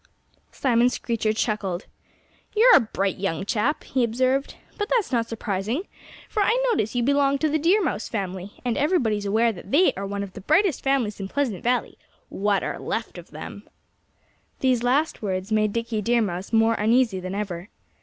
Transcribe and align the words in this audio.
Simon 0.51 0.89
Screecher 0.89 1.31
chuckled. 1.31 1.85
"You're 2.55 2.75
a 2.75 2.79
bright 2.79 3.19
young 3.19 3.45
chap," 3.45 3.83
he 3.83 4.03
observed. 4.03 4.55
"But 4.79 4.89
that's 4.89 5.11
not 5.11 5.27
surprising, 5.27 5.83
for 6.27 6.41
I 6.41 6.57
notice 6.71 6.93
that 6.93 6.97
you 6.97 7.03
belong 7.03 7.37
to 7.37 7.47
the 7.47 7.59
Deer 7.59 7.83
Mouse 7.83 8.09
family, 8.09 8.53
and 8.65 8.79
everybody's 8.79 9.27
aware 9.27 9.51
that 9.51 9.69
they 9.69 9.93
are 9.95 10.07
one 10.07 10.23
of 10.23 10.33
the 10.33 10.41
brightest 10.41 10.81
families 10.81 11.19
in 11.19 11.27
Pleasant 11.27 11.63
Valley 11.63 11.99
what 12.29 12.63
are 12.63 12.79
left 12.79 13.19
of 13.19 13.29
them." 13.29 13.69
These 14.59 14.81
last 14.81 15.21
words 15.21 15.51
made 15.51 15.71
Dickie 15.71 16.01
Deer 16.01 16.23
Mouse 16.23 16.51
more 16.51 16.73
uneasy 16.73 17.19
than 17.19 17.35
ever. 17.35 17.69